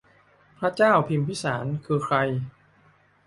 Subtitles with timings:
[0.59, 2.15] พระเจ้าพิมพิสาร คือใคร